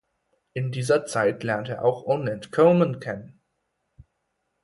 In 0.53 0.71
dieser 0.71 1.05
Zeit 1.05 1.43
lernt 1.43 1.69
er 1.69 1.85
auch 1.85 2.05
Ornette 2.07 2.49
Coleman 2.49 2.99
kennen. 2.99 3.39